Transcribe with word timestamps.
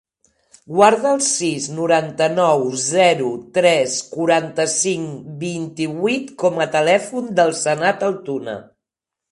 Guarda 0.77 1.09
el 1.15 1.19
sis, 1.25 1.67
noranta-nou, 1.79 2.65
zero, 2.85 3.27
tres, 3.59 3.99
quaranta-cinc, 4.15 5.31
vint-i-vuit 5.45 6.35
com 6.45 6.63
a 6.63 6.69
telèfon 6.79 7.33
del 7.43 7.59
Sanad 7.65 8.11
Altuna. 8.11 8.61